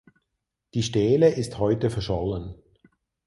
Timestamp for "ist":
1.29-1.59